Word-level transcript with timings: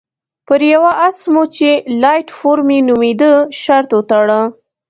پر 0.47 0.61
یوه 0.73 0.91
اس 1.07 1.19
مو 1.33 1.43
چې 1.55 1.69
لایټ 2.01 2.27
فور 2.37 2.57
مي 2.67 2.79
نومېده 2.87 3.33
شرط 3.61 3.89
وتاړه. 3.95 4.41